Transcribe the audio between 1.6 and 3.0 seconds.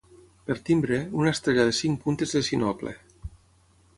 de cinc puntes de sinople.